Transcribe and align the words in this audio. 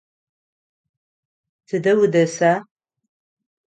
Тыдэ 1.67 1.91
удэса? 2.01 2.51